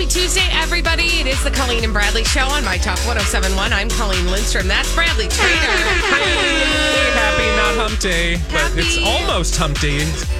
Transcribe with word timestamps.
Happy 0.00 0.12
Tuesday, 0.12 0.48
everybody. 0.52 1.02
It 1.20 1.26
is 1.26 1.44
the 1.44 1.50
Colleen 1.50 1.84
and 1.84 1.92
Bradley 1.92 2.24
Show 2.24 2.46
on 2.46 2.64
My 2.64 2.78
Talk 2.78 2.96
1071. 3.06 3.70
I'm 3.70 3.90
Colleen 3.90 4.30
Lindstrom. 4.30 4.66
That's 4.66 4.90
Bradley 4.94 5.28
Traynor. 5.28 5.50
Happy 7.12 7.44
not 7.54 7.76
hump 7.76 8.00
day, 8.00 8.36
but 8.50 8.72
it's 8.78 8.96
Happy- 8.96 9.04
almost 9.04 9.58
hump 9.58 9.78
day. 9.78 9.98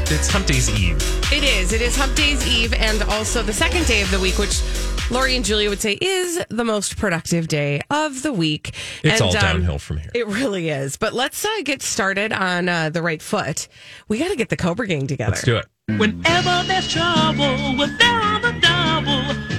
It's 0.08 0.28
hump 0.28 0.46
day's 0.46 0.70
eve. 0.70 0.96
It 1.30 1.44
is. 1.44 1.74
It 1.74 1.82
is 1.82 1.94
Hump 1.94 2.14
Day's 2.16 2.44
Eve 2.48 2.72
and 2.72 3.02
also 3.02 3.42
the 3.42 3.52
second 3.52 3.86
day 3.86 4.00
of 4.00 4.10
the 4.10 4.18
week, 4.18 4.38
which 4.38 4.62
Lori 5.10 5.36
and 5.36 5.44
Julia 5.44 5.68
would 5.68 5.80
say 5.80 5.98
is 6.00 6.42
the 6.48 6.64
most 6.64 6.96
productive 6.96 7.46
day 7.46 7.82
of 7.90 8.22
the 8.22 8.32
week. 8.32 8.74
It's 9.04 9.20
And, 9.20 9.22
all 9.22 9.36
um, 9.36 9.42
downhill 9.42 9.78
from 9.78 9.98
here. 9.98 10.10
It 10.14 10.26
really 10.26 10.70
is. 10.70 10.96
But 10.96 11.12
let's 11.12 11.44
uh, 11.44 11.48
get 11.64 11.82
started 11.82 12.32
on 12.32 12.70
uh, 12.70 12.88
the 12.88 13.02
right 13.02 13.20
foot. 13.20 13.68
We 14.08 14.18
got 14.18 14.30
to 14.30 14.36
get 14.36 14.48
the 14.48 14.56
Cobra 14.56 14.86
Gang 14.86 15.06
together. 15.06 15.32
Let's 15.32 15.42
do 15.44 15.58
it. 15.58 15.66
Whenever 15.98 16.62
there's 16.66 16.90
trouble, 16.90 17.76
we're 17.76 17.94
there 17.98 18.22
on 18.22 18.42
the 18.42 18.52
double 18.60 19.49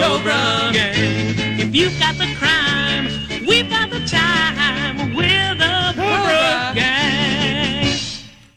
with 0.00 0.24
the 0.24 0.30
Cobra 0.30 0.72
Gang. 0.72 1.60
If 1.60 1.74
you've 1.74 1.98
got 1.98 2.16
the 2.16 2.34
crime, 2.38 3.06
we've 3.46 3.68
got 3.68 3.90
the 3.90 4.00
time 4.06 5.14
with 5.14 5.58
the 5.58 5.92
Cobra 5.94 6.72
Gang. 6.74 7.94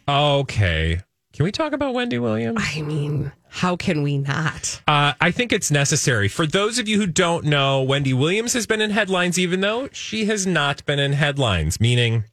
Okay. 0.08 1.02
Can 1.34 1.44
we 1.46 1.52
talk 1.52 1.74
about 1.74 1.94
Wendy 1.96 2.20
Williams? 2.20 2.60
I 2.62 2.82
mean, 2.84 3.32
how 3.50 3.76
can 3.76 4.04
we 4.04 4.20
not? 4.20 4.82
Uh, 4.88 5.14
I 5.20 5.32
think 5.32 5.52
it's 5.52 5.72
necessary. 5.72 6.28
For 6.28 6.46
those 6.46 6.78
of 6.78 6.88
you 6.88 7.00
who 7.00 7.08
don't 7.08 7.46
know, 7.46 7.82
Wendy 7.82 8.14
Williams 8.14 8.54
has 8.54 8.68
been 8.68 8.82
in 8.82 8.92
headlines, 8.92 9.40
even 9.40 9.62
though 9.62 9.90
she 9.92 10.26
has 10.26 10.46
not 10.46 10.86
been 10.86 11.00
in 11.00 11.14
headlines, 11.14 11.80
meaning 11.82 12.26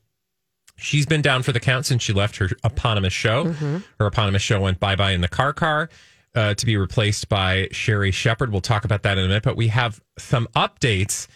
she's 0.76 1.06
been 1.06 1.22
down 1.22 1.42
for 1.42 1.52
the 1.52 1.60
count 1.60 1.86
since 1.86 2.02
she 2.02 2.12
left 2.12 2.36
her 2.36 2.50
eponymous 2.62 3.14
show. 3.14 3.52
Her 3.98 4.06
eponymous 4.06 4.42
show 4.42 4.60
went 4.60 4.80
bye 4.80 4.96
bye 4.96 5.12
in 5.12 5.22
the 5.22 5.28
car 5.28 5.54
car 5.54 5.88
uh, 6.34 6.54
to 6.54 6.66
be 6.66 6.76
replaced 6.76 7.28
by 7.28 7.68
Sherri 7.72 8.10
Shepherd. 8.10 8.52
We'll 8.52 8.60
talk 8.60 8.84
about 8.84 9.02
that 9.02 9.18
in 9.18 9.24
a 9.24 9.28
minute, 9.28 9.42
but 9.42 9.56
we 9.56 9.68
have 9.68 10.00
some 10.18 10.46
updates. 10.56 11.26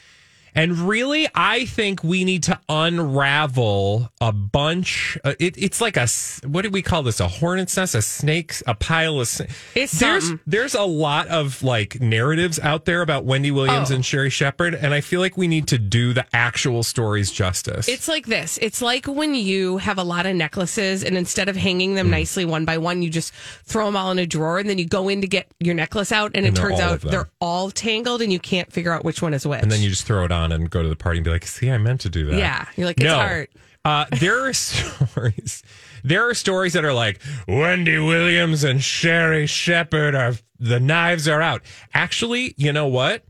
And 0.55 0.79
really, 0.79 1.27
I 1.35 1.65
think 1.67 2.05
we 2.05 2.25
need 2.25 2.45
to 2.45 2.59
unravel 2.69 4.11
a 4.21 4.33
bunch. 4.33 5.19
Uh, 5.25 5.35
it, 5.39 5.57
it's 5.57 5.81
like 5.81 5.97
a 5.97 6.07
what 6.47 6.63
do 6.63 6.71
we 6.71 6.83
call 6.83 7.03
this? 7.03 7.21
A 7.21 7.29
hornet's 7.29 7.77
nest, 7.77 7.95
a 7.95 8.03
snake's, 8.03 8.63
a 8.67 8.75
pile 8.75 9.21
of. 9.21 9.27
sna- 9.27 9.51
It's 9.75 9.99
there's 9.99 10.27
something. 10.29 10.41
there's 10.47 10.75
a 10.75 10.83
lot 10.83 11.29
of 11.29 11.63
like 11.63 12.01
narratives 12.01 12.59
out 12.61 12.85
there 12.85 13.03
about 13.03 13.25
Wendy 13.25 13.51
Williams 13.51 13.91
Oh. 13.91 13.95
and 13.97 14.05
Sherri 14.05 14.31
Shepherd, 14.31 14.75
and 14.75 14.95
I 14.95 15.01
feel 15.01 15.21
like 15.21 15.37
we 15.37 15.49
need 15.49 15.69
to 15.69 15.79
do 15.79 16.13
the 16.13 16.27
actual 16.33 16.83
stories 16.83 17.31
justice. 17.31 17.89
It's 17.89 18.09
like 18.09 18.27
this. 18.27 18.59
It's 18.63 18.81
like 18.83 19.07
when 19.07 19.35
you 19.35 19.79
have 19.79 19.99
a 19.99 20.05
lot 20.05 20.27
of 20.27 20.35
necklaces 20.37 21.03
and 21.05 21.17
instead 21.17 21.49
of 21.49 21.57
hanging 21.57 21.95
them 21.95 22.11
nicely 22.11 22.45
one 22.45 22.65
by 22.65 22.79
one, 22.79 23.03
you 23.03 23.11
just 23.11 23.33
throw 23.65 23.87
them 23.87 23.97
all 23.97 24.11
in 24.11 24.19
a 24.19 24.27
drawer 24.27 24.59
and 24.59 24.69
then 24.69 24.79
you 24.79 24.87
go 24.87 25.09
in 25.09 25.21
to 25.21 25.27
get 25.27 25.49
your 25.61 25.75
necklace 25.75 26.13
out 26.13 26.33
and, 26.35 26.47
And 26.47 26.57
it 26.57 26.61
turns 26.61 26.81
out 26.81 27.01
they're 27.01 27.29
all 27.41 27.71
tangled 27.71 28.23
and 28.23 28.33
you 28.33 28.39
can't 28.39 28.73
figure 28.73 28.93
out 28.93 29.05
which 29.05 29.21
one 29.23 29.35
is 29.35 29.47
which. 29.47 29.63
and 29.63 29.71
then 29.71 29.81
you 29.83 29.89
just 29.91 30.07
throw 30.07 30.25
it 30.25 30.33
on 30.33 30.44
and 30.53 30.71
go 30.71 30.83
to 30.83 30.89
the 30.89 30.97
party 30.97 31.19
and 31.19 31.25
be 31.25 31.31
like, 31.31 31.47
"See, 31.47 31.71
I 31.71 31.79
meant 31.79 32.01
to 32.03 32.09
do 32.09 32.27
that." 32.27 32.39
Yeah. 32.39 32.67
You're 32.77 32.87
like, 32.87 32.99
it's 32.99 33.05
no. 33.05 33.19
art. 33.19 33.51
Uh, 33.85 34.07
there 34.19 34.47
are 34.47 34.53
stories. 34.53 35.63
There 36.03 36.29
are 36.29 36.35
stories 36.35 36.73
that 36.75 36.85
are 36.85 36.93
like 36.93 37.21
Wendy 37.49 37.99
Williams 37.99 38.65
and 38.65 38.83
Sherri 38.83 39.47
Shepherd 39.47 40.15
are 40.15 40.35
the 40.59 40.81
knives 40.81 41.29
are 41.29 41.43
out. 41.43 41.63
Actually, 41.93 42.55
you 42.57 42.73
know 42.73 42.87
what? 42.87 43.25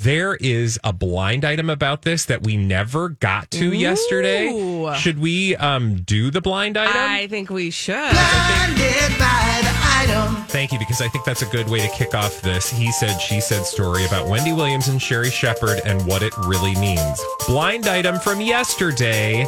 There 0.00 0.36
is 0.36 0.80
a 0.82 0.92
blind 0.92 1.44
item 1.44 1.68
about 1.68 2.02
this 2.02 2.24
that 2.24 2.42
we 2.42 2.56
never 2.56 3.10
got 3.10 3.50
to 3.52 3.72
yesterday. 3.72 4.48
Should 4.96 5.18
we 5.18 5.54
um, 5.56 5.96
do 5.96 6.30
the 6.30 6.40
blind 6.40 6.78
item? 6.78 6.94
I 6.96 7.26
think 7.26 7.50
we 7.50 7.70
should. 7.70 7.94
Blinded 7.94 9.18
by 9.18 9.60
the 9.62 9.71
item. 10.12 10.36
Thank 10.44 10.72
you, 10.72 10.78
because 10.78 11.00
I 11.00 11.08
think 11.08 11.24
that's 11.24 11.42
a 11.42 11.46
good 11.46 11.68
way 11.68 11.80
to 11.80 11.88
kick 11.88 12.14
off 12.14 12.40
this 12.42 12.70
he 12.70 12.92
said, 12.92 13.18
she 13.18 13.40
said 13.40 13.64
story 13.64 14.04
about 14.04 14.28
Wendy 14.28 14.52
Williams 14.52 14.88
and 14.88 15.00
Sherri 15.00 15.30
Shepherd 15.30 15.80
and 15.84 16.04
what 16.06 16.22
it 16.22 16.32
really 16.46 16.74
means. 16.76 17.20
Blind 17.46 17.86
item 17.86 18.18
from 18.18 18.40
yesterday. 18.40 19.46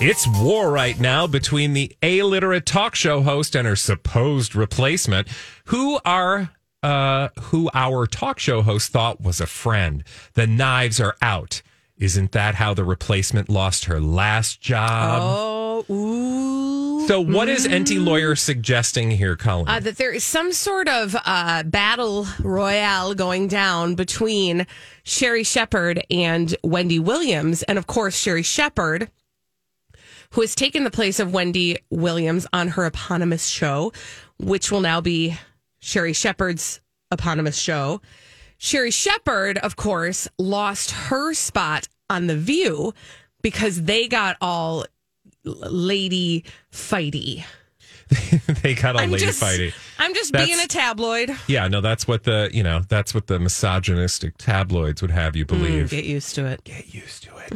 It's 0.00 0.26
war 0.42 0.70
right 0.70 0.98
now 0.98 1.26
between 1.26 1.72
the 1.72 1.96
illiterate 2.02 2.66
talk 2.66 2.94
show 2.94 3.22
host 3.22 3.54
and 3.54 3.66
her 3.66 3.76
supposed 3.76 4.56
replacement, 4.56 5.28
who 5.66 6.00
are 6.04 6.50
uh, 6.82 7.28
who 7.40 7.70
our 7.72 8.06
talk 8.06 8.38
show 8.38 8.60
host 8.62 8.90
thought 8.90 9.20
was 9.20 9.40
a 9.40 9.46
friend. 9.46 10.04
The 10.34 10.46
knives 10.46 11.00
are 11.00 11.16
out. 11.22 11.62
Isn't 11.96 12.32
that 12.32 12.56
how 12.56 12.74
the 12.74 12.84
replacement 12.84 13.48
lost 13.48 13.84
her 13.84 14.00
last 14.00 14.60
job? 14.60 15.20
Oh, 15.22 15.84
ooh. 15.88 16.33
So, 17.06 17.20
what 17.20 17.50
is 17.50 17.66
Enty 17.66 18.02
Lawyer 18.02 18.34
suggesting 18.34 19.10
here, 19.10 19.36
Colin? 19.36 19.68
Uh, 19.68 19.78
that 19.80 19.98
there 19.98 20.10
is 20.10 20.24
some 20.24 20.52
sort 20.52 20.88
of 20.88 21.14
uh, 21.26 21.62
battle 21.64 22.26
royale 22.40 23.14
going 23.14 23.46
down 23.46 23.94
between 23.94 24.66
Sherri 25.02 25.44
Shepherd 25.44 26.02
and 26.10 26.56
Wendy 26.64 26.98
Williams. 26.98 27.62
And 27.64 27.76
of 27.76 27.86
course, 27.86 28.16
Sherri 28.16 28.42
Shepherd, 28.42 29.10
who 30.30 30.40
has 30.40 30.54
taken 30.54 30.84
the 30.84 30.90
place 30.90 31.20
of 31.20 31.34
Wendy 31.34 31.76
Williams 31.90 32.46
on 32.54 32.68
her 32.68 32.86
eponymous 32.86 33.48
show, 33.48 33.92
which 34.38 34.72
will 34.72 34.80
now 34.80 35.02
be 35.02 35.36
Sherri 35.80 36.14
Shepherd's 36.14 36.80
eponymous 37.10 37.58
show. 37.58 38.00
Sherri 38.56 38.90
Shepherd, 38.90 39.58
of 39.58 39.76
course, 39.76 40.26
lost 40.38 40.90
her 40.92 41.34
spot 41.34 41.86
on 42.08 42.28
The 42.28 42.36
View 42.36 42.94
because 43.42 43.82
they 43.82 44.08
got 44.08 44.38
all 44.40 44.86
lady 45.44 46.44
fighty. 46.72 47.44
they 48.62 48.74
got 48.74 48.96
a 48.96 49.00
I'm 49.00 49.10
lady 49.10 49.24
just, 49.26 49.40
fighting. 49.40 49.72
I'm 49.98 50.14
just 50.14 50.32
That's- 50.32 50.48
being 50.48 50.60
a 50.60 50.68
tabloid. 50.68 51.30
Yeah, 51.46 51.68
no, 51.68 51.80
that's 51.80 52.06
what 52.06 52.24
the 52.24 52.50
you 52.52 52.62
know 52.62 52.82
that's 52.88 53.14
what 53.14 53.26
the 53.26 53.38
misogynistic 53.38 54.36
tabloids 54.38 55.00
would 55.02 55.10
have 55.10 55.36
you 55.36 55.44
believe. 55.46 55.90
Get 55.90 56.04
used 56.04 56.34
to 56.34 56.46
it. 56.46 56.64
Get 56.64 56.94
used 56.94 57.24
to 57.24 57.36
it. 57.38 57.52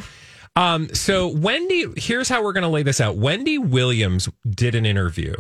Um, 0.56 0.93
so 0.94 1.28
Wendy, 1.28 1.87
here's 1.97 2.28
how 2.28 2.43
we're 2.43 2.53
going 2.53 2.62
to 2.62 2.69
lay 2.69 2.82
this 2.82 3.00
out. 3.00 3.16
Wendy 3.16 3.59
Williams 3.59 4.28
did 4.49 4.75
an 4.75 4.84
interview, 4.87 5.34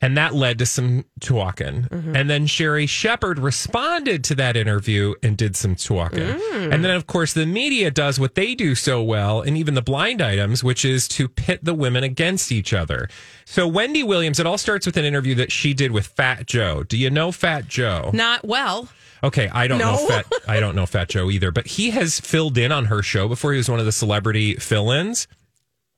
and 0.00 0.16
that 0.16 0.34
led 0.34 0.58
to 0.58 0.66
some 0.66 1.04
talking. 1.20 1.86
And 1.90 2.28
then 2.28 2.46
Sherri 2.46 2.86
Shepherd 2.86 3.38
responded 3.38 4.24
to 4.24 4.34
that 4.36 4.56
interview 4.56 5.14
and 5.22 5.36
did 5.36 5.56
some 5.56 5.74
talking. 5.74 6.40
And 6.52 6.84
then, 6.84 6.90
of 6.92 7.06
course, 7.06 7.32
the 7.32 7.46
media 7.46 7.90
does 7.90 8.18
what 8.20 8.34
they 8.34 8.54
do 8.54 8.74
so 8.74 9.02
well, 9.02 9.40
and 9.40 9.56
even 9.56 9.74
the 9.74 9.82
blind 9.82 10.20
items, 10.20 10.62
which 10.64 10.84
is 10.84 11.08
to 11.08 11.28
pit 11.28 11.60
the 11.62 11.74
women 11.74 12.04
against 12.04 12.52
each 12.52 12.72
other. 12.72 13.08
So 13.44 13.66
Wendy 13.68 14.02
Williams, 14.02 14.38
it 14.40 14.46
all 14.46 14.58
starts 14.58 14.86
with 14.86 14.96
an 14.96 15.04
interview 15.04 15.34
that 15.36 15.52
she 15.52 15.74
did 15.74 15.92
with 15.92 16.06
Fat 16.06 16.46
Joe. 16.46 16.82
Do 16.82 16.96
you 16.96 17.10
know 17.10 17.32
Fat 17.32 17.68
Joe? 17.68 18.10
Not 18.12 18.44
well. 18.44 18.88
Okay, 19.22 19.48
I 19.48 19.68
don't 19.68 19.78
know 19.78 19.96
Fat 20.06 20.26
I 20.46 20.60
don't 20.60 20.76
know 20.76 20.84
Fat 20.84 21.08
Joe 21.08 21.30
either, 21.30 21.50
but 21.50 21.66
he 21.66 21.90
has 21.90 22.20
filled 22.20 22.58
in 22.58 22.70
on 22.72 22.86
her 22.86 23.02
show 23.02 23.26
before. 23.26 23.52
He 23.52 23.56
was 23.56 23.70
one 23.70 23.80
of 23.80 23.86
the 23.86 23.92
celebrity 23.92 24.56
fill-ins. 24.56 25.28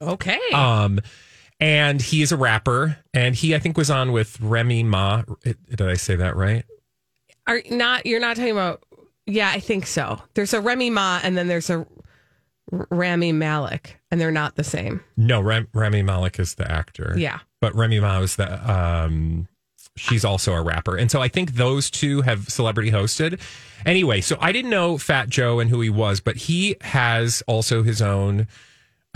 Okay. 0.00 0.38
Um 0.52 1.00
and 1.60 2.00
he 2.00 2.22
is 2.22 2.32
a 2.32 2.36
rapper 2.36 2.98
and 3.14 3.34
he 3.34 3.54
I 3.54 3.58
think 3.58 3.76
was 3.76 3.90
on 3.90 4.12
with 4.12 4.40
Remy 4.40 4.82
Ma. 4.82 5.22
Did 5.42 5.80
I 5.82 5.94
say 5.94 6.16
that 6.16 6.36
right? 6.36 6.64
Are 7.46 7.60
not 7.70 8.06
you're 8.06 8.20
not 8.20 8.36
talking 8.36 8.52
about? 8.52 8.82
Yeah, 9.26 9.50
I 9.50 9.60
think 9.60 9.86
so. 9.86 10.20
There's 10.34 10.54
a 10.54 10.60
Remy 10.60 10.90
Ma, 10.90 11.20
and 11.22 11.36
then 11.36 11.48
there's 11.48 11.68
a 11.68 11.84
Rami 12.70 13.32
Malek, 13.32 13.98
and 14.10 14.20
they're 14.20 14.30
not 14.30 14.54
the 14.54 14.64
same. 14.64 15.02
No, 15.16 15.40
Rem, 15.40 15.68
Remy 15.72 16.02
Malik 16.02 16.38
is 16.38 16.54
the 16.54 16.70
actor. 16.70 17.14
Yeah. 17.16 17.40
But 17.60 17.74
Remy 17.74 18.00
Ma 18.00 18.20
is 18.20 18.36
the 18.36 18.70
um 18.70 19.48
she's 19.96 20.24
also 20.24 20.52
a 20.52 20.62
rapper. 20.62 20.96
And 20.96 21.10
so 21.10 21.22
I 21.22 21.28
think 21.28 21.52
those 21.54 21.90
two 21.90 22.22
have 22.22 22.48
celebrity 22.48 22.90
hosted. 22.90 23.40
Anyway, 23.84 24.20
so 24.20 24.36
I 24.40 24.52
didn't 24.52 24.70
know 24.70 24.98
Fat 24.98 25.28
Joe 25.28 25.58
and 25.58 25.70
who 25.70 25.80
he 25.80 25.90
was, 25.90 26.20
but 26.20 26.36
he 26.36 26.76
has 26.82 27.42
also 27.46 27.82
his 27.82 28.02
own 28.02 28.46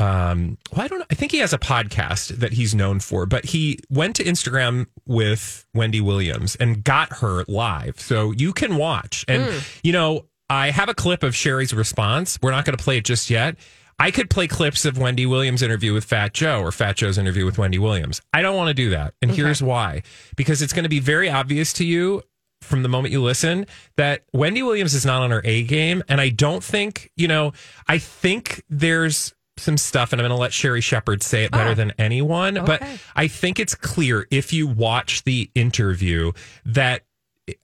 um, 0.01 0.57
well, 0.73 0.85
I 0.85 0.89
don't 0.89 1.01
know. 1.01 1.07
I 1.11 1.15
think 1.15 1.33
he 1.33 1.39
has 1.39 1.53
a 1.53 1.59
podcast 1.59 2.39
that 2.39 2.53
he's 2.53 2.75
known 2.75 3.01
for, 3.01 3.27
but 3.27 3.45
he 3.45 3.79
went 3.91 4.17
to 4.17 4.25
Instagram 4.25 4.87
with 5.07 5.67
Wendy 5.75 6.01
Williams 6.01 6.57
and 6.57 6.83
got 6.83 7.13
her 7.19 7.45
live. 7.47 8.01
So 8.01 8.33
you 8.33 8.53
can 8.53 8.77
watch. 8.77 9.25
And, 9.29 9.63
you 9.83 9.93
know, 9.93 10.27
I 10.49 10.71
have 10.71 10.89
a 10.89 10.95
clip 10.95 11.23
of 11.23 11.35
Sherri's 11.37 11.75
response. 11.75 12.39
We're 12.43 12.51
not 12.51 12.65
going 12.65 12.77
to 12.77 12.83
play 12.83 12.99
it 12.99 13.05
just 13.05 13.31
yet. 13.31 13.57
I 13.99 14.11
could 14.11 14.31
play 14.31 14.49
clips 14.49 14.87
of 14.87 14.97
Wendy 14.97 15.27
Williams' 15.27 15.61
interview 15.61 15.93
with 15.93 16.05
Fat 16.05 16.33
Joe 16.33 16.63
or 16.63 16.73
Fat 16.73 16.97
Joe's 16.97 17.19
interview 17.19 17.45
with 17.45 17.59
Wendy 17.59 17.79
Williams. 17.79 18.23
I 18.33 18.41
don't 18.41 18.57
want 18.57 18.69
to 18.69 18.75
do 18.75 18.91
that. 18.91 19.13
And 19.21 19.31
here's 19.31 19.63
why 19.63 20.03
because 20.37 20.63
it's 20.63 20.73
going 20.73 20.85
to 20.85 20.89
be 20.89 21.01
very 21.01 21.29
obvious 21.29 21.75
to 21.75 21.85
you 21.85 22.23
from 22.63 22.83
the 22.83 22.89
moment 22.89 23.13
you 23.13 23.23
listen 23.23 23.67
that 23.97 24.25
Wendy 24.33 24.63
Williams 24.63 24.95
is 24.95 25.05
not 25.05 25.23
on 25.23 25.31
her 25.31 25.43
A 25.45 25.65
game. 25.65 26.03
And 26.09 26.19
I 26.19 26.31
don't 26.31 26.65
think, 26.65 27.11
you 27.17 27.29
know, 27.29 27.53
I 27.89 27.99
think 27.99 28.65
there's 28.71 29.35
some 29.57 29.77
stuff, 29.77 30.13
and 30.13 30.21
I'm 30.21 30.25
going 30.29 30.37
to 30.37 30.41
let 30.41 30.53
Sherri 30.53 30.81
Shepherd 30.81 31.23
say 31.23 31.45
it 31.45 31.51
better 31.51 31.71
Oh. 31.71 31.75
than 31.75 31.93
anyone. 31.99 32.55
But 32.65 32.83
I 33.15 33.29
think 33.29 33.59
it's 33.61 33.75
clear 33.75 34.27
if 34.31 34.53
you 34.53 34.67
watch 34.67 35.25
the 35.25 35.51
interview 35.55 36.33
that 36.65 37.03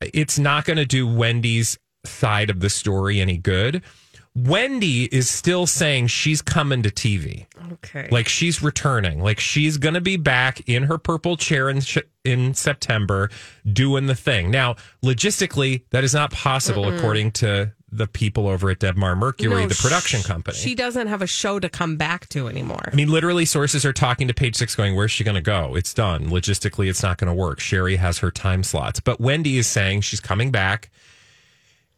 it's 0.01 0.39
not 0.39 0.65
going 0.65 0.77
to 0.79 0.87
do 0.87 1.07
Wendy's 1.07 1.79
side 2.05 2.51
of 2.51 2.61
the 2.61 2.69
story 2.71 3.21
any 3.21 3.39
good. 3.39 3.83
Wendy 4.35 5.05
is 5.05 5.31
still 5.31 5.67
saying 5.67 6.09
she's 6.09 6.43
coming 6.43 6.83
to 6.83 6.91
TV. 6.91 7.47
Okay. 7.73 8.07
Like 8.11 8.29
she's 8.29 8.63
returning. 8.63 9.19
Like 9.23 9.41
she's 9.41 9.79
going 9.79 9.95
to 9.95 10.01
be 10.03 10.19
back 10.19 10.61
in 10.69 10.83
her 10.83 10.99
purple 10.99 11.39
chair 11.39 11.71
in, 11.71 11.81
sh- 11.81 11.99
in 12.23 12.53
September 12.53 13.31
doing 13.73 14.05
the 14.07 14.15
thing. 14.15 14.51
Now, 14.51 14.77
logistically, 15.03 15.85
that 15.91 16.05
is 16.05 16.13
not 16.13 16.33
possible 16.33 16.87
according 16.95 17.31
to 17.33 17.73
the 17.97 18.07
people 18.07 18.49
over 18.49 18.71
at 18.71 18.79
Debmar 18.79 19.17
Mercury, 19.17 19.63
No, 19.63 19.67
the 19.67 19.75
production 19.75 20.23
company. 20.23 20.57
She 20.57 20.75
doesn't 20.75 21.07
have 21.07 21.23
a 21.23 21.27
show 21.27 21.59
to 21.59 21.69
come 21.69 21.97
back 21.97 22.29
to 22.31 22.49
anymore. 22.49 22.89
I 22.93 22.95
mean, 22.95 23.11
literally, 23.11 23.45
sources 23.45 23.85
are 23.85 23.93
talking 23.93 24.29
to 24.29 24.35
Page 24.35 24.57
Six, 24.57 24.75
going, 24.75 24.95
"Where's 24.95 25.11
she 25.11 25.25
going 25.25 25.35
to 25.35 25.41
go? 25.41 25.75
It's 25.75 25.95
done. 25.95 26.29
Logistically, 26.29 26.89
it's 26.89 27.03
not 27.03 27.19
going 27.19 27.29
to 27.29 27.35
work." 27.35 27.61
Sherri 27.61 27.97
has 27.97 28.19
her 28.19 28.31
time 28.31 28.63
slots, 28.63 29.01
but 29.01 29.21
Wendy 29.21 29.59
is 29.59 29.67
saying 29.67 30.03
she's 30.03 30.21
coming 30.21 30.51
back. 30.51 30.91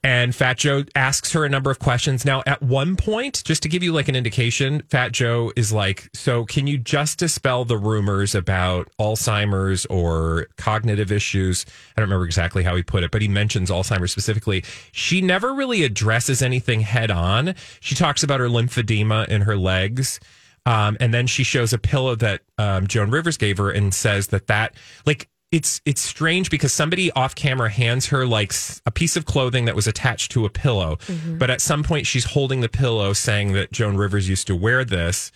And 0.05 0.33
Fat 0.33 0.59
Joe 0.59 0.85
asks 0.95 1.33
her 1.33 1.45
a 1.45 1.49
number 1.49 1.71
of 1.73 1.81
questions. 1.81 2.25
Now, 2.25 2.43
at 2.47 2.63
one 2.63 2.95
point, 2.95 3.43
just 3.45 3.63
to 3.65 3.69
give 3.69 3.83
you 3.83 3.93
like 3.93 4.09
an 4.09 4.15
indication, 4.15 4.83
Fat 4.89 5.11
Joe 5.11 5.53
is 5.57 5.73
like, 5.73 6.09
So, 6.15 6.45
can 6.45 6.69
you 6.69 6.79
just 6.79 7.19
dispel 7.19 7.65
the 7.65 7.77
rumors 7.77 8.35
about 8.35 8.89
Alzheimer's 9.01 9.87
or 9.87 10.47
cognitive 10.57 11.11
issues? 11.11 11.67
I 11.97 12.01
don't 12.01 12.09
remember 12.09 12.27
exactly 12.27 12.63
how 12.63 12.77
he 12.77 12.83
put 12.85 13.03
it, 13.03 13.11
but 13.11 13.23
he 13.23 13.29
mentions 13.29 13.71
Alzheimer's 13.71 14.13
specifically. 14.13 14.65
She 14.93 15.21
never 15.21 15.53
really 15.53 15.83
addresses 15.83 16.43
anything 16.43 16.81
head 16.81 17.11
on. 17.11 17.57
She 17.81 17.97
talks 17.97 18.23
about 18.23 18.39
her 18.39 18.49
lymphedema 18.49 19.29
in 19.29 19.43
her 19.43 19.57
legs. 19.57 20.21
Um, 20.65 20.97
and 21.01 21.15
then 21.15 21.27
she 21.27 21.45
shows 21.45 21.73
a 21.73 21.79
pillow 21.79 22.15
that 22.17 22.43
um, 22.59 22.87
Joan 22.87 23.11
Rivers 23.11 23.37
gave 23.37 23.59
her 23.59 23.71
and 23.71 23.93
says 23.93 24.29
that 24.29 24.49
that 24.49 24.75
like 25.07 25.29
it's 25.51 25.81
it's 25.87 26.01
strange 26.03 26.51
because 26.51 26.73
somebody 26.75 27.11
off 27.13 27.35
camera 27.35 27.71
hands 27.71 28.07
her 28.09 28.27
like 28.27 28.53
a 28.85 28.91
piece 28.91 29.17
of 29.17 29.25
clothing 29.25 29.65
that 29.65 29.75
was 29.75 29.87
attached 29.87 30.31
to 30.33 30.45
a 30.45 30.51
pillow, 30.51 30.97
mm-hmm. 31.07 31.39
but 31.39 31.49
at 31.51 31.61
some 31.61 31.83
point 31.83 32.07
she's 32.07 32.25
holding 32.25 32.61
the 32.61 32.69
pillow, 32.69 33.13
saying 33.13 33.53
that 33.53 33.73
Joan 33.73 33.97
Rivers 33.97 34.29
used 34.29 34.47
to 34.49 34.57
wear 34.57 34.85
this. 34.85 35.33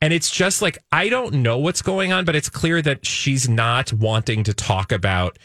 And 0.00 0.12
it's 0.12 0.30
just 0.32 0.62
like, 0.62 0.78
I 0.90 1.08
don't 1.08 1.34
know 1.34 1.58
what's 1.58 1.80
going 1.80 2.12
on, 2.12 2.24
but 2.24 2.34
it's 2.34 2.48
clear 2.48 2.82
that 2.82 3.06
she's 3.06 3.48
not 3.48 3.92
wanting 3.92 4.42
to 4.44 4.52
talk 4.52 4.90
about 4.90 5.38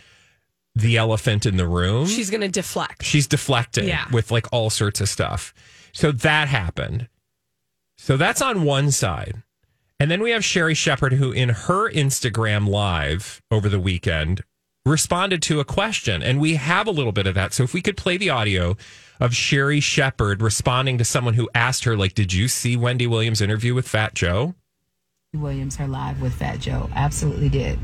the 0.74 0.98
elephant 0.98 1.46
in 1.46 1.58
the 1.58 1.68
room 1.68 2.08
She's 2.08 2.30
going 2.32 2.42
to 2.42 2.48
deflect. 2.48 3.04
she's 3.04 3.28
deflecting 3.28 3.88
Yeah. 3.88 4.06
with 4.12 4.32
like 4.32 4.52
all 4.52 4.72
sorts 4.72 5.00
of 5.00 5.10
stuff. 5.10 5.54
So 5.92 6.12
that 6.12 6.48
happened. 6.48 7.08
So 8.00 8.18
that's 8.18 8.42
on 8.42 8.64
one 8.64 8.90
side. 8.92 9.44
And 10.00 10.12
then 10.12 10.22
we 10.22 10.32
have 10.32 10.46
Sherri 10.46 10.76
Shepherd, 10.76 11.14
who 11.14 11.32
in 11.32 11.50
her 11.50 11.92
Instagram 11.92 12.68
live 12.68 13.42
over 13.50 13.68
the 13.68 13.80
weekend 13.80 14.44
responded 14.86 15.42
to 15.44 15.60
a 15.60 15.66
question. 15.66 16.22
And 16.22 16.40
we 16.40 16.56
have 16.56 16.88
a 16.88 16.92
little 16.92 17.12
bit 17.12 17.28
of 17.28 17.36
that. 17.36 17.54
So 17.54 17.64
if 17.64 17.74
we 17.74 17.82
could 17.82 17.98
play 17.98 18.18
the 18.18 18.30
audio 18.30 18.78
of 19.20 19.34
Sherri 19.34 19.80
Shepherd 19.80 20.42
responding 20.42 20.98
to 21.00 21.06
someone 21.06 21.34
who 21.34 21.50
asked 21.54 21.84
her, 21.84 21.98
like, 21.98 22.14
did 22.14 22.32
you 22.32 22.48
see 22.48 22.78
Wendy 22.78 23.08
Williams' 23.08 23.42
interview 23.42 23.74
with 23.74 23.88
Fat 23.88 24.14
Joe? 24.14 24.56
Williams 25.34 25.76
her 25.76 25.88
live 25.88 26.22
with 26.22 26.34
Fat 26.34 26.60
Joe. 26.60 26.90
Absolutely 26.96 27.50
did. 27.50 27.78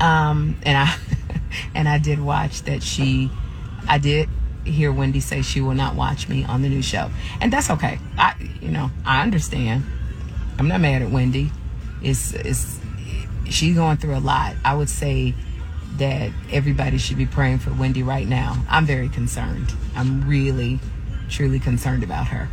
Um, 0.00 0.58
and 0.64 0.76
I 0.76 0.96
and 1.74 1.88
I 1.88 1.98
did 1.98 2.20
watch 2.20 2.62
that 2.62 2.82
she 2.82 3.30
I 3.88 3.98
did 3.98 4.28
hear 4.64 4.92
Wendy 4.92 5.20
say 5.20 5.42
she 5.42 5.60
will 5.60 5.74
not 5.74 5.96
watch 5.96 6.28
me 6.28 6.44
on 6.44 6.62
the 6.62 6.68
new 6.68 6.82
show. 6.82 7.10
And 7.40 7.52
that's 7.52 7.70
okay. 7.70 7.98
I 8.18 8.34
you 8.60 8.70
know, 8.70 8.90
I 9.04 9.22
understand. 9.22 9.84
I'm 10.58 10.68
not 10.68 10.80
mad 10.80 11.02
at 11.02 11.10
Wendy. 11.10 11.50
It's 12.02 12.32
it's 12.34 12.78
she's 13.48 13.74
going 13.74 13.96
through 13.96 14.16
a 14.16 14.20
lot. 14.20 14.54
I 14.64 14.74
would 14.74 14.88
say 14.88 15.34
that 15.96 16.30
everybody 16.50 16.98
should 16.98 17.18
be 17.18 17.26
praying 17.26 17.58
for 17.58 17.72
Wendy 17.72 18.02
right 18.02 18.26
now. 18.26 18.62
I'm 18.68 18.86
very 18.86 19.08
concerned. 19.08 19.72
I'm 19.94 20.28
really 20.28 20.80
truly 21.28 21.58
concerned 21.58 22.02
about 22.02 22.28
her. 22.28 22.48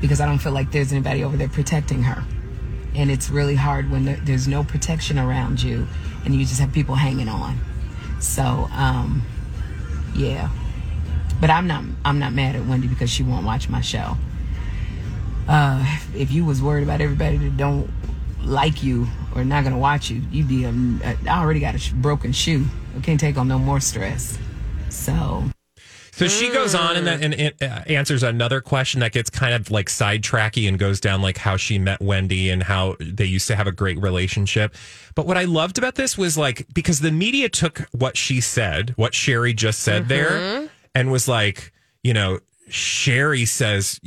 Because 0.00 0.20
I 0.20 0.26
don't 0.26 0.38
feel 0.38 0.52
like 0.52 0.70
there's 0.70 0.92
anybody 0.92 1.24
over 1.24 1.36
there 1.36 1.48
protecting 1.48 2.02
her 2.02 2.24
and 2.94 3.10
it's 3.10 3.30
really 3.30 3.54
hard 3.54 3.90
when 3.90 4.20
there's 4.24 4.46
no 4.46 4.62
protection 4.64 5.18
around 5.18 5.62
you 5.62 5.86
and 6.24 6.34
you 6.34 6.44
just 6.44 6.60
have 6.60 6.72
people 6.72 6.94
hanging 6.94 7.28
on 7.28 7.58
so 8.20 8.68
um 8.72 9.22
yeah 10.14 10.48
but 11.40 11.50
i'm 11.50 11.66
not 11.66 11.84
i'm 12.04 12.18
not 12.18 12.32
mad 12.32 12.54
at 12.54 12.64
wendy 12.66 12.86
because 12.86 13.10
she 13.10 13.22
won't 13.22 13.44
watch 13.44 13.68
my 13.68 13.80
show 13.80 14.16
uh 15.48 15.98
if 16.14 16.30
you 16.30 16.44
was 16.44 16.62
worried 16.62 16.82
about 16.82 17.00
everybody 17.00 17.36
that 17.36 17.56
don't 17.56 17.90
like 18.42 18.82
you 18.82 19.06
or 19.34 19.44
not 19.44 19.64
gonna 19.64 19.78
watch 19.78 20.10
you 20.10 20.22
you'd 20.30 20.48
be 20.48 20.66
um, 20.66 21.00
i 21.04 21.40
already 21.40 21.60
got 21.60 21.74
a 21.74 21.78
sh- 21.78 21.92
broken 21.92 22.32
shoe. 22.32 22.66
I 22.96 23.00
can't 23.00 23.18
take 23.18 23.36
on 23.36 23.48
no 23.48 23.58
more 23.58 23.80
stress. 23.80 24.38
So. 24.88 25.44
So 26.12 26.28
she 26.28 26.48
goes 26.52 26.76
on 26.76 26.96
and, 26.96 27.04
then, 27.04 27.24
and, 27.24 27.34
and 27.34 27.54
uh, 27.60 27.82
answers 27.88 28.22
another 28.22 28.60
question 28.60 29.00
that 29.00 29.10
gets 29.10 29.30
kind 29.30 29.52
of 29.52 29.72
like 29.72 29.88
sidetracky 29.88 30.68
and 30.68 30.78
goes 30.78 31.00
down 31.00 31.22
like 31.22 31.38
how 31.38 31.56
she 31.56 31.76
met 31.76 32.00
Wendy 32.00 32.50
and 32.50 32.62
how 32.62 32.94
they 33.00 33.24
used 33.24 33.48
to 33.48 33.56
have 33.56 33.66
a 33.66 33.72
great 33.72 34.00
relationship. 34.00 34.76
But 35.16 35.26
what 35.26 35.36
I 35.36 35.42
loved 35.42 35.76
about 35.76 35.96
this 35.96 36.16
was 36.16 36.38
like 36.38 36.72
because 36.72 37.00
the 37.00 37.10
media 37.10 37.48
took 37.48 37.88
what 37.90 38.16
she 38.16 38.40
said, 38.40 38.90
what 38.90 39.12
Sherri 39.12 39.54
just 39.54 39.80
said 39.80 40.06
there, 40.06 40.68
and 40.94 41.10
was 41.10 41.26
like, 41.26 41.72
you 42.04 42.14
know, 42.14 42.38
Sherri 42.68 43.44
says 43.44 44.00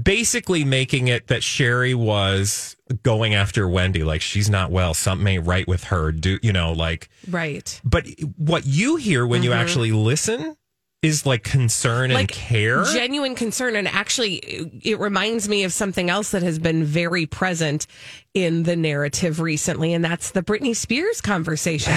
basically 0.00 0.64
making 0.64 1.08
it 1.08 1.28
that 1.28 1.42
Sherri 1.42 1.94
was 1.94 2.76
going 3.02 3.34
after 3.34 3.68
Wendy, 3.68 4.04
like 4.04 4.20
she's 4.20 4.50
not 4.50 4.70
well, 4.70 4.94
something 4.94 5.26
ain't 5.26 5.46
right 5.46 5.66
with 5.66 5.84
her. 5.84 6.12
Do 6.12 6.38
you 6.42 6.52
know, 6.52 6.72
like 6.72 7.08
Right. 7.28 7.80
but 7.84 8.06
what 8.36 8.66
you 8.66 8.96
hear 8.96 9.26
when 9.26 9.42
you 9.42 9.50
mm-hmm. 9.50 9.60
actually 9.60 9.92
listen 9.92 10.56
is 11.04 11.26
like 11.26 11.44
concern 11.44 12.10
and 12.10 12.28
care. 12.28 12.84
Genuine 12.84 13.34
concern. 13.34 13.76
And 13.76 13.86
actually, 13.86 14.36
it 14.82 14.98
reminds 14.98 15.48
me 15.48 15.64
of 15.64 15.72
something 15.72 16.08
else 16.08 16.30
that 16.30 16.42
has 16.42 16.58
been 16.58 16.84
very 16.84 17.26
present 17.26 17.86
in 18.32 18.62
the 18.62 18.74
narrative 18.74 19.40
recently, 19.40 19.92
and 19.92 20.04
that's 20.04 20.30
the 20.30 20.42
Britney 20.42 20.74
Spears 20.74 21.20
conversation. 21.20 21.92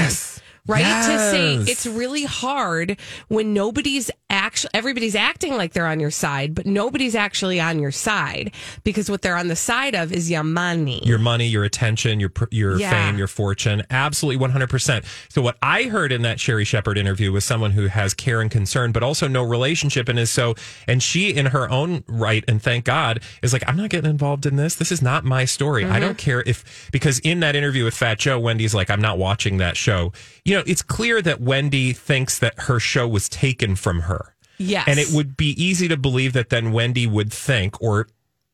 Right? 0.68 0.82
To 0.84 1.18
say 1.18 1.56
it's 1.72 1.86
really 1.86 2.26
hard 2.26 3.00
when 3.30 3.54
nobody's 3.54 4.12
actually, 4.30 4.72
everybody's 4.74 5.16
acting 5.16 5.56
like 5.56 5.74
they're 5.74 5.88
on 5.88 6.00
your 6.00 6.12
side, 6.12 6.54
but 6.54 6.66
nobody's 6.66 7.16
actually 7.16 7.60
on 7.60 7.80
your 7.80 7.92
side 7.92 8.54
because 8.84 9.10
what 9.10 9.22
they're 9.22 9.38
on 9.38 9.48
the 9.48 9.56
side 9.56 9.96
of 9.96 10.12
is 10.12 10.30
your 10.30 10.44
money. 10.44 11.02
your 11.06 11.20
money, 11.20 11.48
your 11.48 11.64
attention, 11.64 12.20
your 12.20 12.32
your 12.52 12.80
Yeah. 12.80 12.92
fame, 12.92 13.18
your 13.18 13.28
fortune, 13.28 13.84
absolutely 13.90 14.38
one 14.38 14.52
hundred 14.52 14.70
percent. 14.70 15.06
So 15.30 15.42
what 15.42 15.58
I 15.62 15.84
heard 15.84 16.12
in 16.12 16.22
that 16.24 16.40
Sherri 16.40 16.66
Shepherd 16.66 16.98
interview 16.98 17.32
was 17.32 17.46
someone 17.46 17.72
who 17.72 17.88
has 17.88 18.14
care 18.14 18.42
and 18.42 18.52
concern, 18.52 18.92
but 18.92 19.04
also 19.04 19.28
no 19.28 19.44
relationship, 19.44 20.10
and 20.10 20.20
is 20.20 20.30
so. 20.30 20.56
And 20.88 21.02
she, 21.02 21.30
in 21.34 21.48
her 21.48 21.70
own 21.70 22.04
right, 22.08 22.44
and 22.48 22.62
thank 22.62 22.86
God, 22.86 23.22
is 23.42 23.54
like, 23.54 23.64
I'm 23.68 23.78
not 23.78 23.90
getting 23.90 24.10
involved 24.10 24.46
in 24.46 24.56
this. 24.56 24.76
This 24.76 24.92
is 24.92 25.02
not 25.02 25.24
my 25.24 25.46
story. 25.46 25.86
I 25.86 26.00
don't 26.00 26.12
mm-hmm. 26.12 26.18
care 26.18 26.44
if 26.46 26.90
because 26.92 27.20
in 27.20 27.40
that 27.42 27.56
interview 27.56 27.86
with 27.86 27.94
Fat 27.94 28.20
Joe, 28.20 28.40
Wendy's 28.40 28.76
like, 28.76 28.90
I'm 28.90 29.02
not 29.02 29.18
watching 29.18 29.58
that 29.58 29.78
show. 29.78 30.12
You 30.44 30.56
know, 30.58 30.64
it's 30.66 30.82
clear 30.82 31.22
that 31.22 31.42
Wendy 31.42 31.94
thinks 31.94 32.40
that 32.40 32.60
her 32.62 32.80
show 32.80 33.08
was 33.08 33.30
taken 33.30 33.76
from 33.76 34.02
her. 34.02 34.27
Yes. 34.58 34.86
And 34.88 35.00
it 35.00 35.10
would 35.12 35.38
be 35.38 35.52
easy 35.62 35.88
to 35.88 35.98
believe 35.98 36.34
that 36.34 36.50
then 36.50 36.72
Wendy 36.72 37.06
would 37.08 37.32
think, 37.32 37.82
or 37.82 38.08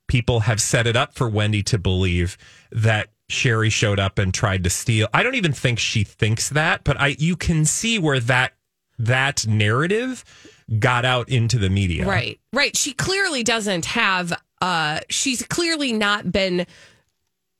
people 0.07 0.41
have 0.41 0.61
set 0.61 0.87
it 0.87 0.95
up 0.95 1.15
for 1.15 1.29
Wendy 1.29 1.63
to 1.63 1.77
believe 1.77 2.37
that 2.71 3.09
Sherri 3.29 3.69
showed 3.69 3.99
up 3.99 4.19
and 4.19 4.33
tried 4.33 4.63
to 4.63 4.69
steal. 4.69 5.07
I 5.13 5.23
don't 5.23 5.35
even 5.35 5.53
think 5.53 5.79
she 5.79 6.03
thinks 6.03 6.49
that, 6.49 6.83
but 6.83 6.99
I 6.99 7.15
you 7.19 7.35
can 7.35 7.65
see 7.65 7.97
where 7.99 8.19
that 8.19 8.53
that 8.99 9.47
narrative 9.47 10.23
got 10.79 11.05
out 11.05 11.29
into 11.29 11.57
the 11.57 11.69
media. 11.69 12.05
Right, 12.05 12.39
right. 12.51 12.75
She 12.75 12.93
clearly 12.93 13.43
doesn't 13.43 13.85
have. 13.85 14.33
Uh, 14.61 14.99
she's 15.09 15.43
clearly 15.43 15.91
not 15.91 16.31
been 16.31 16.65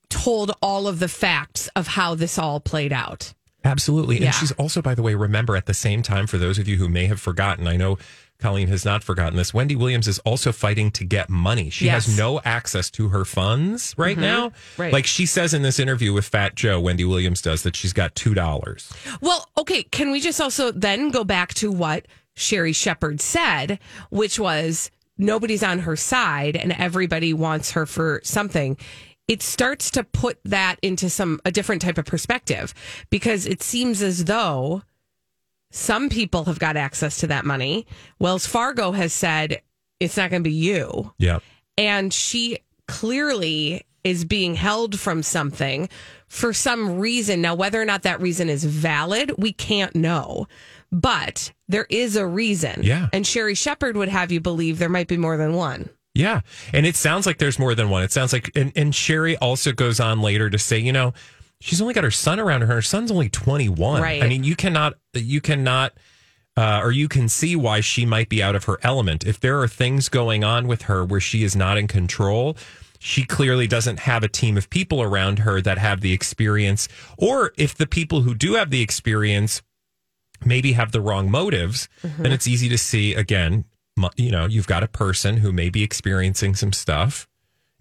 told 0.10 0.52
all 0.62 0.88
of 0.88 1.00
the 1.00 1.08
facts 1.08 1.70
of 1.76 1.88
how 1.88 2.16
this 2.16 2.38
all 2.38 2.60
played 2.60 2.94
out. 2.94 3.34
Absolutely. 3.66 4.20
Yeah. 4.20 4.28
And 4.28 4.36
she's 4.36 4.52
also, 4.54 4.82
by 4.82 4.94
the 4.94 5.02
way, 5.02 5.16
remember 5.16 5.56
at 5.56 5.66
the 5.66 5.74
same 5.74 6.02
time, 6.02 6.28
for 6.28 6.38
those 6.38 6.60
of 6.60 6.68
you 6.68 6.78
who 6.78 6.88
may 6.88 7.06
have 7.06 7.20
forgotten, 7.20 7.68
I 7.68 7.78
know 7.78 7.98
Colleen 8.44 8.68
has 8.68 8.84
not 8.84 9.04
forgotten 9.04 9.38
this. 9.38 9.54
Wendy 9.54 9.76
Williams 9.76 10.06
is 10.08 10.20
also 10.20 10.52
fighting 10.52 10.92
to 10.92 11.06
get 11.06 11.30
money. 11.30 11.70
She 11.70 11.86
Yes. 11.86 12.06
has 12.06 12.18
no 12.18 12.42
access 12.44 12.92
to 12.92 13.08
her 13.08 13.24
funds 13.24 13.96
right 13.98 14.18
mm-hmm. 14.18 14.22
now. 14.22 14.52
Right. 14.78 14.92
Like 14.92 15.06
she 15.06 15.26
says 15.26 15.54
in 15.54 15.62
this 15.62 15.80
interview 15.80 16.12
with 16.12 16.26
Fat 16.26 16.56
Joe, 16.56 16.80
Wendy 16.80 17.06
Williams 17.06 17.42
does 17.42 17.64
that 17.64 17.76
she's 17.76 17.94
got 17.94 18.14
two 18.16 18.34
dollars. 18.34 18.92
Well, 19.22 19.48
okay. 19.58 19.84
Can 19.84 20.12
we 20.12 20.20
just 20.20 20.42
also 20.42 20.72
then 20.72 21.10
go 21.10 21.24
back 21.24 21.54
to 21.56 21.72
what 21.72 22.06
Sherri 22.36 22.74
Shepherd 22.74 23.22
said, 23.22 23.80
which 24.10 24.38
was 24.40 24.92
nobody's 25.18 25.64
on 25.64 25.80
her 25.80 25.96
side 25.96 26.56
and 26.56 26.74
everybody 26.74 27.34
wants 27.34 27.72
her 27.72 27.86
for 27.86 28.20
something. 28.24 28.78
It 29.28 29.42
starts 29.42 29.90
to 29.92 30.04
put 30.04 30.38
that 30.44 30.78
into 30.82 31.10
some 31.10 31.40
a 31.46 31.52
different 31.52 31.82
type 31.82 31.98
of 31.98 32.06
perspective 32.06 32.74
because 33.10 33.46
it 33.46 33.64
seems 33.64 34.02
as 34.02 34.26
though 34.26 34.84
some 35.76 36.08
people 36.10 36.46
have 36.46 36.60
got 36.60 36.78
access 36.78 37.18
to 37.18 37.28
that 37.28 37.46
money. 37.46 37.88
Wells 38.20 38.46
Fargo 38.46 38.92
has 38.92 39.12
said 39.12 39.62
it's 40.00 40.16
not 40.18 40.30
going 40.30 40.44
to 40.44 40.50
be 40.50 40.56
you 40.56 41.14
Yeah. 41.18 41.40
and 41.78 42.14
she 42.14 42.60
clearly 42.88 43.86
is 44.04 44.26
being 44.26 44.54
held 44.56 45.00
from 45.00 45.24
something 45.24 45.90
for 46.28 46.54
some 46.54 47.00
reason. 47.00 47.42
Now, 47.42 47.56
whether 47.56 47.82
or 47.82 47.86
not 47.86 48.04
that 48.04 48.22
reason 48.22 48.50
is 48.50 48.64
valid, 48.64 49.32
we 49.38 49.52
can't 49.54 49.96
know. 49.96 50.48
But 50.92 51.52
there 51.70 51.88
is 51.90 52.16
a 52.16 52.26
reason. 52.28 52.82
Yeah. 52.84 53.08
And 53.14 53.26
Sherri 53.26 53.56
Shepherd 53.56 53.98
would 53.98 54.10
have 54.10 54.32
you 54.32 54.40
believe 54.42 54.78
there 54.78 54.90
might 54.90 55.08
be 55.08 55.18
more 55.18 55.38
than 55.38 55.54
one. 55.54 55.90
Yeah. 56.14 56.42
And 56.72 56.86
it 56.86 56.96
sounds 56.96 57.26
like 57.26 57.40
there's 57.40 57.58
more 57.58 57.74
than 57.74 57.90
one. 57.90 58.04
It 58.04 58.12
sounds 58.12 58.32
like, 58.34 58.52
and, 58.56 58.72
and 58.76 58.94
Sherri 58.94 59.36
also 59.38 59.72
goes 59.72 60.00
on 60.00 60.22
later 60.22 60.50
to 60.50 60.60
say, 60.60 60.78
you 60.78 60.92
know, 60.92 61.14
she's 61.64 61.82
only 61.82 61.94
got 61.94 62.04
her 62.04 62.12
son 62.12 62.40
around 62.40 62.62
her. 62.62 62.68
Her 62.68 62.82
son's 62.82 63.10
only 63.10 63.30
21. 63.30 64.02
Right. 64.02 64.22
I 64.22 64.28
mean, 64.28 64.44
you 64.44 64.56
cannot, 64.56 64.96
you 65.14 65.40
cannot, 65.40 65.94
uh, 66.58 66.82
or 66.84 66.92
you 66.92 67.08
can 67.08 67.30
see 67.30 67.56
why 67.56 67.80
she 67.80 68.06
might 68.06 68.28
be 68.28 68.44
out 68.44 68.54
of 68.54 68.66
her 68.66 68.78
element. 68.84 69.26
If 69.26 69.40
there 69.40 69.62
are 69.62 69.68
things 69.68 70.10
going 70.10 70.44
on 70.44 70.68
with 70.68 70.84
her 70.84 71.06
where 71.06 71.22
she 71.22 71.44
is 71.44 71.56
not 71.56 71.78
in 71.78 71.88
control, 71.88 72.58
she 73.00 73.24
clearly 73.24 73.66
doesn't 73.66 74.00
have 74.00 74.24
a 74.24 74.28
team 74.28 74.58
of 74.58 74.70
people 74.70 75.02
around 75.02 75.40
her 75.40 75.62
that 75.62 75.78
have 75.78 76.02
the 76.02 76.12
experience. 76.12 76.90
Or 77.18 77.54
if 77.58 77.76
the 77.76 77.88
people 77.88 78.22
who 78.22 78.36
do 78.36 78.56
have 78.56 78.70
the 78.70 78.82
experience 78.82 79.62
maybe 80.44 80.74
have 80.74 80.92
the 80.92 81.02
wrong 81.02 81.32
motives, 81.32 81.88
then 82.20 82.34
it's 82.34 82.48
easy 82.48 82.68
to 82.70 82.78
see 82.78 83.14
again, 83.14 83.64
you 84.18 84.32
know, 84.32 84.48
you've 84.48 84.68
got 84.68 84.84
a 84.84 84.88
person 84.90 85.38
who 85.38 85.54
may 85.54 85.70
be 85.70 85.82
experiencing 85.82 86.56
some 86.56 86.74
stuff. 86.74 87.28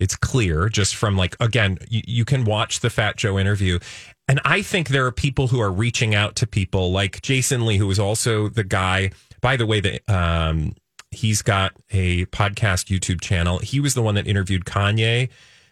It's 0.03 0.17
clear 0.17 0.69
just 0.69 0.97
from 0.97 1.17
like, 1.17 1.37
again, 1.39 1.79
you, 1.89 2.03
you 2.07 2.25
can 2.25 2.45
watch 2.45 2.81
the 2.81 2.91
Fat 2.91 3.17
Joe 3.17 3.39
interview. 3.39 3.79
And 4.27 4.41
I 4.45 4.63
think 4.63 4.89
there 4.89 5.07
are 5.07 5.13
people 5.13 5.47
who 5.47 5.61
are 5.61 5.71
reaching 5.71 6.15
out 6.15 6.35
to 6.37 6.47
people 6.47 6.91
like 6.91 7.23
Jason 7.23 7.65
Lee, 7.65 7.77
who 7.77 7.89
is 7.91 7.99
also 8.01 8.49
the 8.49 8.65
guy, 8.65 9.13
by 9.41 9.57
the 9.57 9.65
way, 9.65 9.81
that 9.81 10.11
um, 10.11 10.75
he's 11.11 11.43
got 11.43 11.73
a 11.91 12.27
podcast 12.27 12.87
YouTube 12.87 13.21
channel. 13.21 13.59
He 13.59 13.79
was 13.79 13.95
the 13.95 14.03
one 14.03 14.17
that 14.17 14.27
interviewed 14.27 14.65
Kanye. 14.65 15.29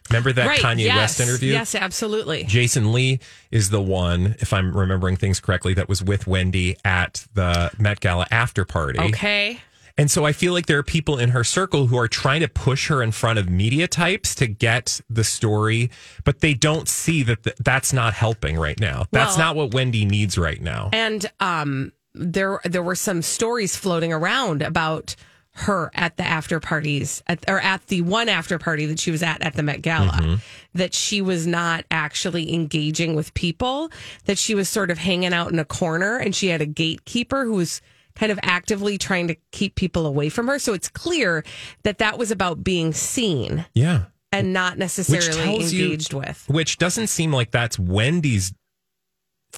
Remember 0.09 0.33
that 0.33 0.59
Kanye 0.59 0.85
yes. 0.85 0.97
West 0.97 1.19
interview? 1.19 1.53
Yes, 1.53 1.75
absolutely. 1.75 2.43
Jason 2.43 2.91
Lee 2.91 3.19
is 3.51 3.69
the 3.69 3.81
one, 3.81 4.35
if 4.39 4.53
I'm 4.53 4.75
remembering 4.75 5.15
things 5.15 5.39
correctly, 5.39 5.73
that 5.75 5.87
was 5.87 6.03
with 6.03 6.27
Wendy 6.27 6.77
at 6.83 7.25
the 7.33 7.71
Met 7.79 7.99
Gala 7.99 8.27
after 8.31 8.65
party. 8.65 8.99
Okay. 8.99 9.59
And 9.97 10.09
so 10.09 10.25
I 10.25 10.31
feel 10.31 10.53
like 10.53 10.65
there 10.65 10.77
are 10.77 10.83
people 10.83 11.17
in 11.17 11.29
her 11.29 11.43
circle 11.43 11.87
who 11.87 11.97
are 11.97 12.07
trying 12.07 12.41
to 12.41 12.47
push 12.47 12.87
her 12.87 13.01
in 13.03 13.11
front 13.11 13.39
of 13.39 13.49
media 13.49 13.87
types 13.87 14.33
to 14.35 14.47
get 14.47 15.01
the 15.09 15.23
story, 15.23 15.89
but 16.23 16.39
they 16.39 16.53
don't 16.53 16.87
see 16.87 17.23
that 17.23 17.43
th- 17.43 17.55
that's 17.59 17.93
not 17.93 18.13
helping 18.13 18.57
right 18.57 18.79
now. 18.79 19.05
That's 19.11 19.37
Well- 19.37 19.47
not 19.47 19.55
what 19.55 19.73
Wendy 19.73 20.05
needs 20.05 20.37
right 20.37 20.61
now. 20.61 20.89
And 20.93 21.25
um, 21.39 21.91
there 22.13 22.59
there 22.65 22.83
were 22.83 22.95
some 22.95 23.21
stories 23.21 23.75
floating 23.75 24.11
around 24.11 24.61
about 24.61 25.15
her 25.53 25.91
at 25.93 26.15
the 26.15 26.23
after 26.23 26.61
parties 26.61 27.21
at, 27.27 27.43
or 27.49 27.59
at 27.59 27.85
the 27.87 28.01
one 28.01 28.29
after 28.29 28.57
party 28.57 28.85
that 28.85 28.99
she 28.99 29.11
was 29.11 29.21
at 29.21 29.41
at 29.41 29.53
the 29.53 29.61
Met 29.63 29.81
Gala 29.81 30.07
Mm-hmm. 30.13 30.35
that 30.75 30.93
she 30.93 31.21
was 31.21 31.45
not 31.45 31.83
actually 31.91 32.53
engaging 32.53 33.15
with 33.15 33.33
people 33.33 33.91
that 34.25 34.37
she 34.37 34.55
was 34.55 34.69
sort 34.69 34.89
of 34.91 34.97
hanging 34.97 35.33
out 35.33 35.51
in 35.51 35.59
a 35.59 35.65
corner 35.65 36.15
and 36.17 36.33
she 36.33 36.47
had 36.47 36.61
a 36.61 36.65
gatekeeper 36.65 37.43
who 37.43 37.53
was 37.55 37.81
kind 38.15 38.31
of 38.31 38.39
actively 38.43 38.97
trying 38.97 39.27
to 39.27 39.35
keep 39.51 39.75
people 39.75 40.05
away 40.05 40.29
from 40.29 40.47
her 40.47 40.59
so 40.59 40.73
it's 40.73 40.89
clear 40.89 41.43
that 41.83 41.97
that 41.99 42.17
was 42.17 42.31
about 42.31 42.63
being 42.63 42.93
seen 42.93 43.65
Yeah. 43.73 44.05
and 44.31 44.53
not 44.53 44.77
necessarily 44.77 45.31
tells 45.59 45.73
you- 45.73 45.85
engaged 45.85 46.13
with 46.13 46.43
Which 46.47 46.77
doesn't 46.77 47.07
seem 47.07 47.31
like 47.31 47.51
that's 47.51 47.77
Wendy's 47.79 48.53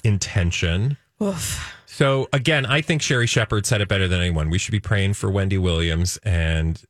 intention. 0.02 0.96
Oof. 1.22 1.72
So 1.86 2.28
again, 2.32 2.66
I 2.66 2.80
think 2.80 3.02
Sherri 3.02 3.26
Shepherd 3.26 3.66
said 3.66 3.80
it 3.80 3.88
better 3.88 4.08
than 4.08 4.20
anyone. 4.20 4.50
We 4.50 4.58
should 4.58 4.72
be 4.72 4.80
praying 4.80 5.14
for 5.14 5.30
Wendy 5.30 5.58
Williams 5.58 6.18
and 6.24 6.82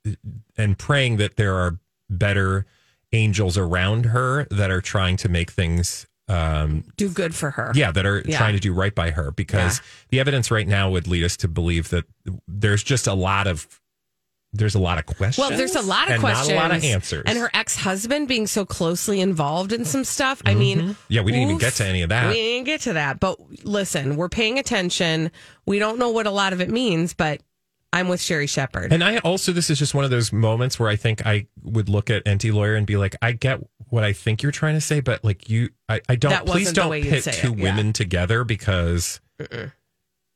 and 0.57 0.79
praying 0.79 1.19
that 1.19 1.37
there 1.37 1.55
are 1.57 1.79
better 2.09 2.65
angels 3.13 3.59
around 3.59 4.07
her 4.07 4.47
that 4.51 4.71
are 4.71 4.81
trying 4.81 5.17
to 5.19 5.29
make 5.29 5.51
things 5.51 6.07
um 6.29 6.85
do 6.97 7.09
good 7.11 7.35
for 7.35 7.51
her 7.51 7.71
yeah 7.75 7.91
that 7.93 8.07
are 8.07 8.23
Yeah. 8.27 8.39
trying 8.39 8.55
to 8.55 8.61
do 8.61 8.73
right 8.73 8.95
by 8.95 9.11
her 9.11 9.31
because 9.31 9.83
the 10.09 10.21
evidence 10.21 10.51
right 10.51 10.67
now 10.67 10.89
would 10.91 11.07
lead 11.07 11.23
us 11.25 11.37
to 11.39 11.49
believe 11.49 11.91
that 11.91 12.05
there's 12.49 12.83
just 12.83 13.07
a 13.07 13.13
lot 13.15 13.47
of 13.47 13.81
there's 14.57 14.77
a 14.77 14.79
lot 14.79 14.99
of 14.99 15.07
questions 15.07 15.37
Well, 15.39 15.51
there's 15.59 15.75
a 15.75 15.83
lot 15.83 16.11
of 16.11 16.21
questions, 16.21 16.49
not 16.51 16.55
a 16.55 16.69
lot 16.69 16.71
of 16.77 16.85
answers 16.85 17.25
and 17.27 17.37
her 17.39 17.51
ex 17.53 17.77
husband 17.77 18.29
being 18.29 18.47
so 18.47 18.65
closely 18.65 19.21
involved 19.21 19.73
in 19.73 19.85
some 19.85 20.05
stuff. 20.05 20.41
I 20.47 20.55
mean, 20.55 20.79
Mm-hmm. 20.79 20.93
Yeah, 21.09 21.23
we 21.23 21.33
didn't 21.33 21.49
even 21.49 21.59
get 21.59 21.73
to 21.75 21.85
any 21.85 22.03
of 22.03 22.09
that. 22.11 22.29
We 22.29 22.35
didn't 22.35 22.65
get 22.67 22.81
to 22.83 22.93
that, 22.93 23.19
but 23.19 23.39
listen, 23.65 24.15
we're 24.17 24.29
paying 24.29 24.59
attention. 24.61 25.33
We 25.67 25.81
don't 25.81 25.99
know 25.99 26.11
what 26.11 26.27
a 26.29 26.31
lot 26.31 26.53
of 26.53 26.61
it 26.61 26.71
means, 26.71 27.15
but 27.15 27.41
I'm 27.93 28.09
with 28.09 28.21
Sherri 28.21 28.47
Shepherd. 28.47 28.93
And 28.93 29.03
I 29.05 29.19
also, 29.19 29.51
this 29.53 29.71
is 29.71 29.79
just 29.79 29.93
one 29.95 30.05
of 30.05 30.11
those 30.13 30.33
moments 30.33 30.79
where 30.79 30.89
I 30.89 30.95
think 30.97 31.27
I 31.27 31.47
would 31.63 31.89
look 31.89 32.09
at 32.11 32.25
Enty 32.25 32.53
Lawyer 32.53 32.77
and 32.77 32.87
be 32.87 32.97
like, 32.97 33.17
I 33.23 33.33
get 33.33 33.61
what 33.95 34.03
I 34.03 34.13
think 34.13 34.43
you're 34.43 34.51
trying 34.51 34.75
to 34.75 34.81
say, 34.81 34.99
but 34.99 35.23
like 35.23 35.49
you, 35.49 35.71
I, 35.89 36.01
I 36.09 36.17
don't, 36.17 36.45
please 36.47 36.73
don't 36.73 36.91
pit 36.91 37.23
two 37.23 37.53
it, 37.53 37.59
yeah. 37.59 37.63
women 37.63 37.93
together 37.93 38.43
because 38.43 39.21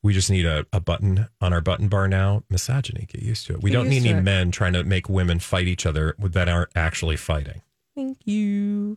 we 0.01 0.13
just 0.13 0.31
need 0.31 0.47
a, 0.47 0.65
a 0.73 0.79
button 0.79 1.27
on 1.41 1.53
our 1.53 1.61
button 1.61 1.89
bar 1.89 2.07
now. 2.07 2.45
Misogyny, 2.49 3.09
get 3.13 3.21
used 3.21 3.49
to 3.49 3.55
it. 3.55 3.63
We 3.63 3.71
Get 3.71 3.79
don't 3.79 3.89
need 3.89 4.07
any 4.07 4.21
it. 4.21 4.23
men 4.23 4.53
trying 4.53 4.75
to 4.75 4.85
make 4.85 5.09
women 5.09 5.41
fight 5.41 5.67
each 5.67 5.87
other 5.87 6.15
that 6.21 6.49
aren't 6.49 6.71
actually 6.77 7.17
fighting. 7.17 7.63
Thank 7.97 8.19
you. 8.27 8.97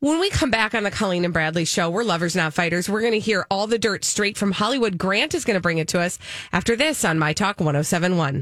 When 0.00 0.20
we 0.20 0.28
come 0.30 0.50
back 0.50 0.74
on 0.74 0.84
the 0.84 0.92
Colleen 0.92 1.24
and 1.24 1.32
Bradley 1.32 1.64
show, 1.64 1.90
we're 1.90 2.04
lovers, 2.04 2.36
not 2.36 2.54
fighters. 2.54 2.88
We're 2.88 3.00
going 3.00 3.14
to 3.14 3.18
hear 3.18 3.46
all 3.50 3.66
the 3.66 3.78
dirt 3.80 4.04
straight 4.04 4.36
from 4.36 4.52
Hollywood. 4.52 4.96
Grant 4.96 5.34
is 5.34 5.44
going 5.44 5.56
to 5.56 5.60
bring 5.60 5.78
it 5.78 5.88
to 5.88 5.98
us 5.98 6.20
after 6.52 6.76
this 6.76 7.04
on 7.04 7.18
My 7.18 7.32
Talk 7.32 7.58
1071. 7.58 8.36